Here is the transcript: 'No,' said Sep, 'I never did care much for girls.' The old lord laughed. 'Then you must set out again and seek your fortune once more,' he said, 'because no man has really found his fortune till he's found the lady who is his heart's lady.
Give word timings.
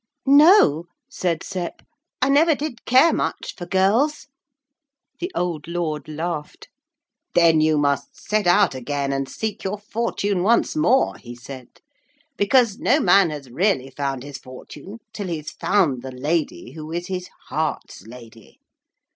'No,' 0.25 0.85
said 1.11 1.43
Sep, 1.43 1.83
'I 2.23 2.29
never 2.29 2.55
did 2.55 2.85
care 2.85 3.13
much 3.13 3.53
for 3.55 3.67
girls.' 3.67 4.25
The 5.19 5.31
old 5.35 5.67
lord 5.67 6.07
laughed. 6.07 6.69
'Then 7.35 7.61
you 7.61 7.77
must 7.77 8.17
set 8.19 8.47
out 8.47 8.73
again 8.73 9.13
and 9.13 9.29
seek 9.29 9.63
your 9.63 9.77
fortune 9.77 10.41
once 10.41 10.75
more,' 10.75 11.17
he 11.17 11.35
said, 11.35 11.67
'because 12.35 12.79
no 12.79 12.99
man 12.99 13.29
has 13.29 13.51
really 13.51 13.91
found 13.91 14.23
his 14.23 14.39
fortune 14.39 14.97
till 15.13 15.27
he's 15.27 15.51
found 15.51 16.01
the 16.01 16.09
lady 16.11 16.71
who 16.71 16.91
is 16.91 17.05
his 17.05 17.29
heart's 17.49 18.07
lady. 18.07 18.57